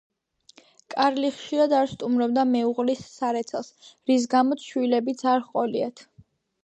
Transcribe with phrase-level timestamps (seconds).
[0.93, 3.71] კარლი ხშირად არ სტუმრობდა მეუღლის სარეცელს,
[4.13, 6.05] რის გამოც შვილებიც არ ჰყოლიათ.